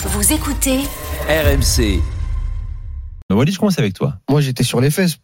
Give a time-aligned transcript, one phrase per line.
[0.00, 0.78] Vous écoutez
[1.28, 2.00] RMC.
[3.30, 4.14] Walid, je commence avec toi.
[4.30, 5.18] Moi, j'étais sur les fesses.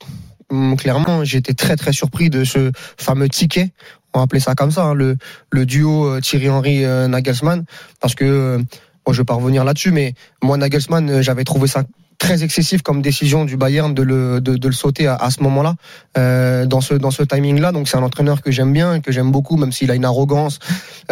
[0.51, 3.73] Hum, Clairement, j'étais très très surpris de ce fameux ticket.
[4.13, 5.17] On va appeler ça comme ça, hein, le,
[5.51, 7.65] le duo euh, Thierry Henry euh, Nagelsmann,
[8.01, 8.59] parce que euh,
[9.07, 11.85] moi, je vais pas revenir là-dessus, mais moi Nagelsmann, euh, j'avais trouvé ça
[12.25, 15.43] très excessif comme décision du Bayern de le de, de le sauter à, à ce
[15.43, 15.75] moment-là,
[16.17, 17.71] euh, dans ce dans ce timing-là.
[17.73, 20.59] Donc c'est un entraîneur que j'aime bien, que j'aime beaucoup, même s'il a une arrogance.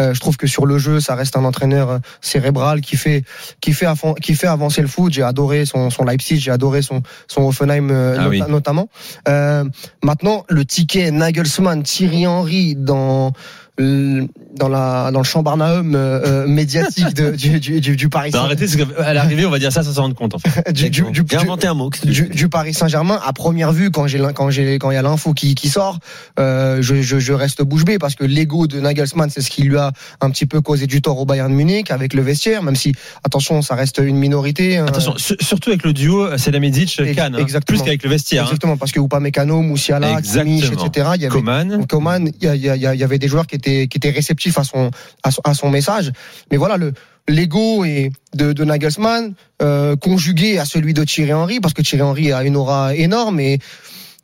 [0.01, 3.23] Euh, je trouve que sur le jeu, ça reste un entraîneur euh, cérébral qui fait
[3.61, 3.87] qui fait
[4.21, 5.13] qui fait avancer le foot.
[5.13, 8.41] J'ai adoré son son Leipzig, j'ai adoré son son Hoffenheim euh, Ah oui.
[8.49, 8.89] notamment.
[9.27, 9.63] Euh,
[10.03, 13.33] maintenant, le ticket Nagelsmann, Thierry Henry dans
[13.79, 18.39] dans la dans le chambarnaum euh, euh, médiatique de, du, du, du, du Paris Non,
[18.39, 20.35] Saint- arrêtez, parce qu'à l'arrivée, on va dire ça sans s'en rendre compte.
[20.35, 20.71] En fait.
[20.71, 21.03] du,
[21.35, 21.89] inventé un mot.
[22.05, 25.01] du, Paris Saint-Germain à première vue quand j'ai l'in- quand j'ai quand il y a
[25.01, 25.97] l'info qui, qui sort
[26.39, 29.63] euh, je, je, je reste bouche bée parce que l'ego de Nagelsmann c'est ce qui
[29.63, 32.61] lui a un petit peu causé du tort au Bayern de Munich avec le vestiaire
[32.61, 34.85] même si attention ça reste une minorité hein.
[34.87, 37.77] Attention, su- surtout avec le duo Selamidzic Ex- Kahn, hein, exactement.
[37.79, 38.43] plus qu'avec le vestiaire.
[38.43, 38.45] hein.
[38.47, 40.85] exactement parce que Upamecano Moussiala Kimmich Exactement.
[40.85, 41.85] etc il y avait Coman.
[41.87, 44.63] Coman, il y, il il y avait des joueurs qui étaient qui étaient réceptifs à
[44.63, 44.91] son
[45.23, 46.11] à son, message.
[46.51, 46.93] Mais voilà le
[47.27, 52.03] l'ego et de, de Nagelsmann euh, conjugué à celui de Thierry Henry parce que Thierry
[52.03, 53.59] Henry a une aura énorme et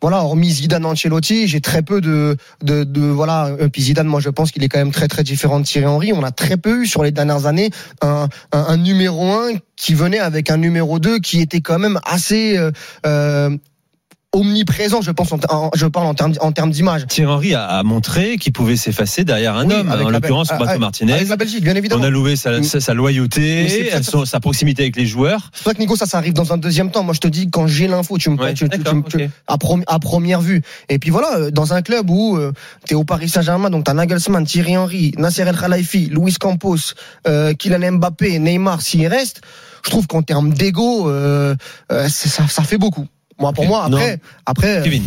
[0.01, 3.47] voilà, hormis Zidane Ancelotti, j'ai très peu de, de, de voilà.
[3.47, 5.87] euh, Puis Zidane, moi, je pense qu'il est quand même très très différent de Thierry
[5.87, 6.13] Henry.
[6.13, 7.69] On a très peu eu sur les dernières années
[8.01, 12.57] un, un, numéro un qui venait avec un numéro 2 qui était quand même assez
[13.05, 13.57] euh,
[14.33, 15.02] omniprésent.
[15.02, 17.08] Je pense, en, en- je parle en termes en termes d'image.
[17.08, 20.47] Thierry Henry a, a montré qu'il pouvait s'effacer derrière un Oui, homme, avec en l'occurrence
[20.52, 21.13] ah, Roberto ah, Martinez.
[21.13, 22.02] Avec la Belgique, bien évidemment.
[22.02, 25.50] On a loué sa, sa, loyauté, son- sa proximité avec les joueurs.
[25.53, 27.03] C'est vrai que Nico, ça, ça arrive dans un deuxième temps.
[27.03, 29.17] Moi, je te dis, quand j'ai l'info, tu me, Ouais, tu, tu- tu- d'accord, tu-
[29.23, 29.30] ok.
[29.47, 30.61] à, prom- à première vue.
[30.89, 32.53] Et puis voilà, euh, dans un club où euh,
[32.85, 36.77] t'es au Paris Saint-Germain, donc t'as Nagelsmann, Thierry Henry, Nasser El Khelaifi, Luis Campos,
[37.27, 39.41] euh, Kylian Mbappé, Neymar, s'il reste,
[39.83, 41.55] je trouve qu'en termes d'ego, euh,
[41.91, 43.05] euh, ça, ça fait beaucoup.
[43.39, 45.03] Moi, pour moi, après, après, euh, Kevin.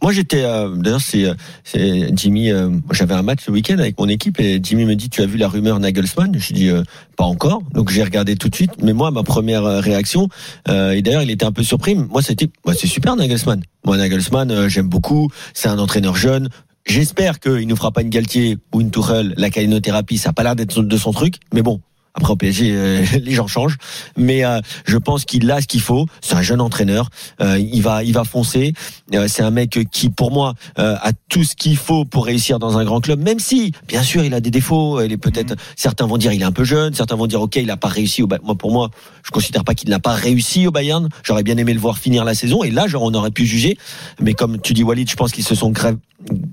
[0.00, 3.98] Moi j'étais euh, d'ailleurs c'est euh, c'est Jimmy euh, j'avais un match ce week-end avec
[3.98, 6.36] mon équipe et Jimmy me dit tu as vu la rumeur Nagelsmann?
[6.38, 6.82] Je dis euh,
[7.16, 7.62] pas encore.
[7.72, 8.72] Donc j'ai regardé tout de suite.
[8.82, 10.28] Mais moi ma première euh, réaction
[10.68, 11.94] euh, et d'ailleurs il était un peu surpris.
[11.94, 13.62] Moi c'était bah, c'est super Nagelsmann.
[13.84, 15.30] Moi Nagelsmann j'aime beaucoup.
[15.52, 16.50] C'est un entraîneur jeune.
[16.86, 20.42] J'espère qu'il nous fera pas une Galtier ou une Tourelle, la calinothérapie, ça a pas
[20.42, 21.80] l'air d'être de son truc, mais bon,
[22.14, 23.76] après au PSG, euh, les gens changent.
[24.16, 26.06] Mais euh, je pense qu'il a ce qu'il faut.
[26.20, 27.10] C'est un jeune entraîneur.
[27.40, 28.72] Euh, il va, il va foncer.
[29.14, 32.58] Euh, c'est un mec qui, pour moi, euh, a tout ce qu'il faut pour réussir
[32.58, 33.20] dans un grand club.
[33.20, 35.00] Même si, bien sûr, il a des défauts.
[35.02, 35.56] Il est peut-être.
[35.76, 36.94] Certains vont dire il est un peu jeune.
[36.94, 38.28] Certains vont dire ok, il a pas réussi au.
[38.42, 38.90] Moi, pour moi,
[39.24, 41.08] je considère pas qu'il n'a pas réussi au Bayern.
[41.24, 42.62] J'aurais bien aimé le voir finir la saison.
[42.62, 43.76] Et là, genre, on aurait pu juger.
[44.20, 45.96] Mais comme tu dis, Walid, je pense qu'ils se sont grave,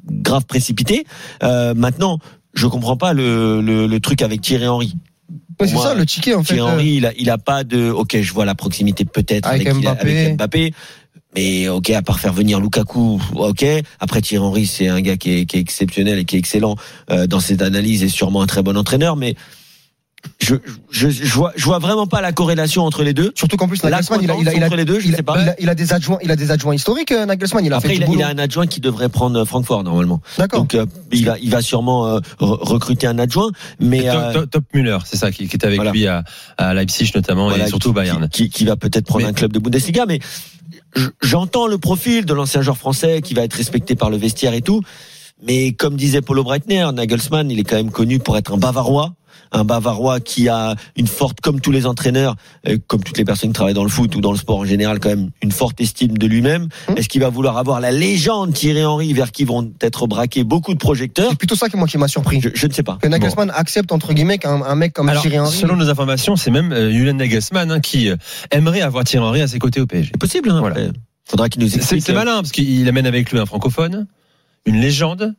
[0.10, 1.06] grave précipités.
[1.44, 2.18] Euh, maintenant.
[2.54, 4.94] Je comprends pas le, le, le truc avec Thierry Henry.
[5.60, 6.56] Ouais, c'est ça le ticket en fait.
[6.56, 7.90] Thierry euh, Henry, il a, il a pas de.
[7.90, 10.74] Ok, je vois la proximité peut-être Avec avec Mbappé.
[11.36, 13.66] Mais ok, à part faire venir Lukaku, ok.
[14.00, 16.76] Après Thierry Henry, c'est un gars qui est, qui est exceptionnel et qui est excellent
[17.10, 19.16] euh, dans ses analyses et sûrement un très bon entraîneur.
[19.16, 19.36] Mais
[20.40, 20.56] je,
[20.92, 23.32] je, je vois, je vois vraiment pas la corrélation entre les deux.
[23.36, 25.14] Surtout qu'en plus, Nagelsmann, il a, il a, il a, entre les deux, je il
[25.14, 25.42] a- sais pas.
[25.42, 27.12] il a- il a des adjoints, il a des adjoints historiques.
[27.12, 29.10] euh, Nagelsmann, il a Après, fait il du a, il a un adjoint qui devrait
[29.10, 30.22] prendre Francfort normalement.
[30.38, 30.60] D'accord.
[30.62, 33.50] Donc euh, il va, il va sûrement euh, re- recruter un adjoint.
[33.80, 35.92] Mais Top, euh, Top- Top Müller, c'est ça, qui, qui était avec Voilà.
[35.92, 36.24] lui à,
[36.58, 38.28] à Leipzig notamment Voilà, et surtout au qui- Bayern.
[38.30, 40.20] Qui, qui va peut-être prendre Mais- un club de Bundesliga, mais
[41.22, 44.62] j'entends le profil de l'ancien joueur français qui va être respecté par le vestiaire et
[44.62, 44.82] tout.
[45.46, 49.14] Mais comme disait Paulo Breitner, Nagelsmann, il est quand même connu pour être un Bavarois.
[49.54, 52.36] Un Bavarois qui a une forte, comme tous les entraîneurs,
[52.70, 54.66] euh, comme toutes les personnes qui travaillent dans le foot ou dans le sport en
[54.66, 56.70] général, quand même une forte estime de lui-même.
[56.88, 56.96] Hum.
[56.98, 60.74] Est-ce qu'il va vouloir avoir la légende Thierry Henry vers qui vont être braqués beaucoup
[60.74, 62.40] de projecteurs C'est plutôt ça qui moi qui m'a surpris.
[62.40, 62.98] je, je ne sais pas.
[63.02, 65.52] Que Nagelsmann accepte entre guillemets qu'un un mec comme Alors, Thierry Henry.
[65.54, 68.16] selon nos informations, c'est même euh, Julian Nagelsmann hein, qui euh,
[68.52, 70.12] aimerait avoir Thierry Henry à ses côtés au PSG.
[70.14, 70.50] C'est possible.
[70.50, 70.78] Hein, Voilà.
[71.26, 72.04] Faudra qu'il nous C'est explique.
[72.06, 74.08] c'est malin parce qu'il amène avec lui un francophone,
[74.66, 75.34] une légende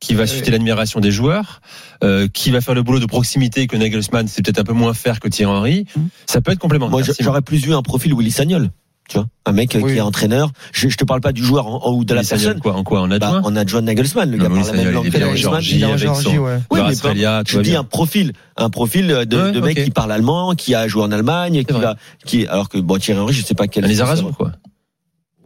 [0.00, 1.60] qui va susciter l'admiration des joueurs,
[2.04, 4.94] euh, qui va faire le boulot de proximité que Nagelsmann c'est peut-être un peu moins
[4.94, 5.86] faire que Thierry Henry.
[6.26, 6.90] Ça peut être complémentaire.
[7.04, 8.70] Moi, j'aurais plus vu un profil Willy Sagnol.
[9.08, 9.92] Tu vois, un mec Oui.
[9.92, 10.52] qui est entraîneur.
[10.70, 12.60] Je, je te parle pas du joueur en, en- ou de la Sagnol, personne.
[12.60, 14.76] quoi, en quoi En Bah, adjoint en adjoint de Nagelsmann, le Non, gars mais parle
[14.76, 15.62] la même langue est que Nagelsmann.
[15.64, 16.58] Il est en Géorgie, son ouais.
[16.70, 20.54] Oui, mais Australia, dis un profil, un profil de, Ouais, de mec qui parle allemand,
[20.54, 21.82] qui a joué en Allemagne, qui vrai.
[21.82, 21.96] va,
[22.26, 23.86] qui, alors que bon Thierry Henry, je sais pas quel.
[23.86, 24.52] Un Lizarazu, quoi.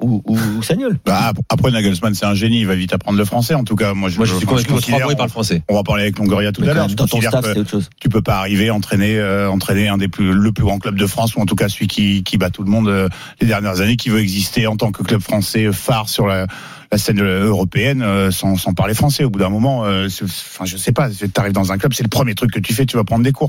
[0.02, 0.98] Ou, ou, ou Sagnol.
[1.06, 3.54] Bah, après Nagelsmann, c'est un génie, il va vite apprendre le français.
[3.54, 4.72] En tout cas, moi, je, Moi, je suis convaincu
[5.10, 5.62] il parle français.
[5.68, 6.88] On va parler avec Longoria tout Mais à l'heure.
[8.00, 11.06] tu peux pas arriver entraîner euh, entraîner un des plus le plus grand club de
[11.06, 13.08] France ou en tout cas celui qui qui bat tout le monde euh,
[13.40, 16.46] les dernières années qui veut exister en tant que club français phare sur la
[16.92, 19.24] la scène européenne euh, sans, sans parler français.
[19.24, 22.02] Au bout d'un moment, euh, enfin, je sais pas, tu arrives dans un club, c'est
[22.02, 23.48] le premier truc que tu fais, tu vas prendre des cours.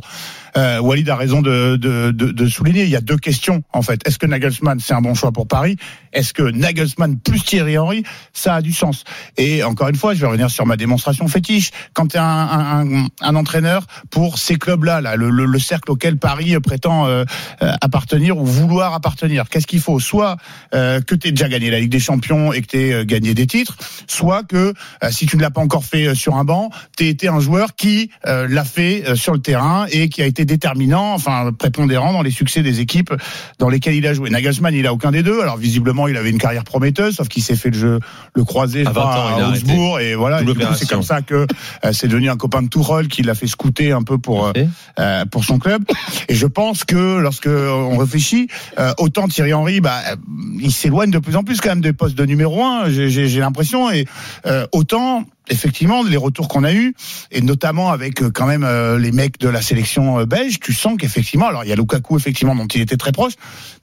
[0.57, 2.83] Euh, Walid a raison de, de, de, de souligner.
[2.83, 4.05] Il y a deux questions en fait.
[4.07, 5.77] Est-ce que Nagelsmann c'est un bon choix pour Paris?
[6.11, 8.03] Est-ce que Nagelsmann plus Thierry Henry,
[8.33, 9.03] ça a du sens
[9.37, 11.71] Et encore une fois, je vais revenir sur ma démonstration fétiche.
[11.93, 15.91] Quand tu es un, un, un, entraîneur pour ces clubs-là, là, le, le, le cercle
[15.91, 17.25] auquel Paris prétend euh,
[17.61, 19.99] euh, appartenir ou vouloir appartenir, qu'est-ce qu'il faut?
[19.99, 20.37] Soit
[20.75, 23.33] euh, que tu aies déjà gagné la Ligue des Champions et que tu aies gagné
[23.33, 23.77] des titres,
[24.07, 24.73] soit que
[25.03, 27.39] euh, si tu ne l'as pas encore fait euh, sur un banc, tu été un
[27.39, 31.51] joueur qui euh, l'a fait euh, sur le terrain et qui a été déterminant, enfin
[31.57, 33.13] prépondérant dans les succès des équipes
[33.59, 34.29] dans lesquelles il a joué.
[34.29, 35.41] Nagelsmann, il a aucun des deux.
[35.41, 37.99] Alors visiblement, il avait une carrière prometteuse, sauf qu'il s'est fait le jeu
[38.35, 39.65] le croisé je À 20 crois, ans, il a à arrêté.
[39.71, 40.41] Augsbourg et voilà.
[40.75, 41.45] C'est comme ça que
[41.85, 44.51] euh, c'est devenu un copain de Tourelle qui l'a fait scouter un peu pour euh,
[44.99, 45.83] euh, pour son club.
[46.29, 48.47] Et je pense que lorsque on réfléchit,
[48.79, 50.15] euh, autant Thierry Henry, bah, euh,
[50.59, 52.89] il s'éloigne de plus en plus quand même des postes de numéro un.
[52.89, 54.05] J'ai- l'impression et
[54.45, 55.23] euh, autant.
[55.49, 56.95] Effectivement, les retours qu'on a eus,
[57.31, 60.73] et notamment avec euh, quand même euh, les mecs de la sélection euh, belge, tu
[60.73, 63.33] sens qu'effectivement, alors il y a Lukaku effectivement dont il était très proche,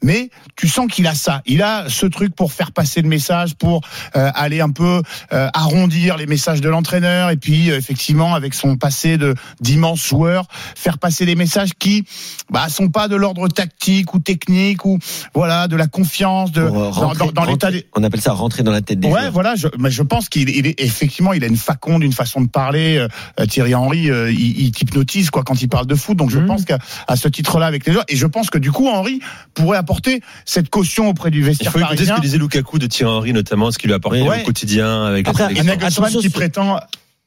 [0.02, 3.54] mais tu sens qu'il a ça, il a ce truc pour faire passer le message,
[3.56, 3.82] pour
[4.16, 5.02] euh, aller un peu
[5.32, 10.06] euh, arrondir les messages de l'entraîneur, et puis euh, effectivement avec son passé de d'immense
[10.06, 12.04] joueur, faire passer des messages qui
[12.50, 14.98] bah, sont pas de l'ordre tactique ou technique ou
[15.34, 18.32] voilà de la confiance de Pour, dans, rentrer- dans- dans l'état des On appelle ça
[18.32, 19.32] rentrer dans la tête des Ouais, joueurs.
[19.32, 19.56] voilà.
[19.56, 22.48] Je, mais je pense qu'il il est effectivement, il a une faconde, une façon de
[22.48, 22.96] parler.
[23.38, 26.16] euh, Thierry Henry, euh, il, il t'hypnotise quoi quand il parle de foot.
[26.16, 26.46] Donc je Mhm.
[26.46, 29.20] pense qu'à à ce titre-là avec les joueurs, et je pense que du coup Henry
[29.54, 32.86] pourrait apporter cette caution auprès du Il vestiaire faut écouter ce que disait Lukaku de
[32.86, 34.40] Thierry Henry, notamment, ce qu'il lui a apporté Ouais.
[34.42, 36.02] au quotidien avec Après, la sélection.
[36.04, 36.78] Attention, qui prétend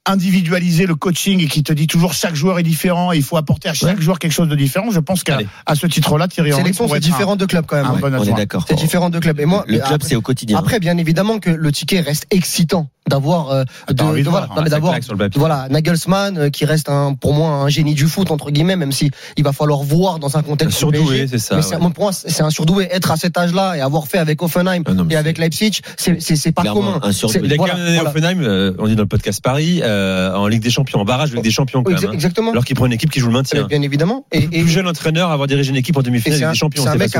[0.05, 3.37] individualiser le coaching et qui te dit toujours chaque joueur est différent et il faut
[3.37, 4.01] apporter à chaque Ouais.
[4.03, 4.91] joueur quelque chose de différent.
[4.91, 7.85] Je pense qu'à à ce titre-là, Thierry Henry c'est un- différent de club quand même.
[7.85, 7.97] un hein.
[8.01, 8.65] bon On est d'accord.
[8.67, 9.39] C'est différent de club.
[9.39, 10.57] Et moi, Le club, c'est au quotidien.
[10.57, 14.93] Après, bien évidemment que le ticket reste excitant d'avoir euh, de, envie de voilà, d'avoir
[14.93, 15.29] papier.
[15.39, 18.91] voilà Nagelsmann euh, qui reste un pour moi un génie du foot entre guillemets même
[18.91, 21.27] si il va falloir voir dans un Un contexte surdoué, PSG.
[21.27, 21.55] c'est ça.
[21.79, 21.89] ouais.
[21.93, 24.93] pour moi c'est un surdoué être à cet âge-là et avoir fait avec Offenheim Ah
[24.93, 27.41] non, et avec Leipzig c'est c'est pas commun un surdoué.
[27.43, 28.09] Il a voilà, quand même voilà.
[28.09, 31.33] Offenheim, euh, on dit dans le podcast Paris, euh, en Ligue des Champions, en barrage
[31.33, 31.99] Ligue des Champions quand même.
[32.09, 32.11] hein.
[32.13, 33.63] exactement Alors qu'il prend une équipe qui joue le maintien.
[33.67, 36.39] bien évidemment et, et- Plus jeune entraîneur à avoir dirigé une équipe en demi-finale c'est
[36.45, 37.17] Ligue un, des Champions, c'est un mec qui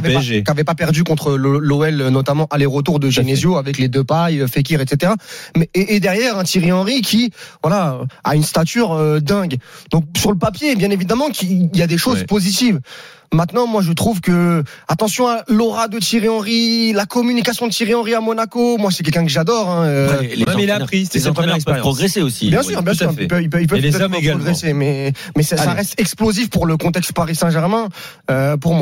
[0.52, 5.12] avait, pas, perdu contre l'OL notamment aller-retour de Genesio avec les deux pailles, Fekir, etc.
[5.58, 7.32] Mais et, et derrière un Thierry Henry qui
[7.62, 9.58] voilà a une stature euh, dingue.
[9.92, 12.26] Donc sur le papier, bien évidemment qu'il y a des choses Ouais.
[12.26, 12.80] positives.
[13.36, 17.96] Maintenant, moi, je trouve que attention à l'aura de Thierry Henry, la communication de Thierry
[17.96, 18.78] Henry à Monaco.
[18.78, 19.72] Moi, c'est quelqu'un que j'adore.
[19.72, 21.82] hein, euh, Après, les Ouais, mais il a entraîneurs- appris, première expérience.
[21.82, 22.50] progresser aussi.
[22.52, 22.64] Bien Ouais.
[22.64, 24.38] sûr, bien sûr, peuvent, ils peuvent, ils peuvent Et les peut-être hommes également.
[24.38, 27.88] progresser, mais mais ça, ça reste explosif pour le contexte Paris Saint-Germain
[28.30, 28.82] euh, pour moi.